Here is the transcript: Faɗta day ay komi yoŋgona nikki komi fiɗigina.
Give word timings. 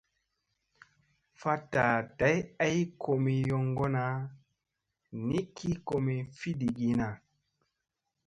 Faɗta 1.39 1.83
day 2.19 2.37
ay 2.65 2.77
komi 3.03 3.33
yoŋgona 3.49 4.03
nikki 5.27 5.69
komi 5.87 6.15
fiɗigina. 6.37 7.07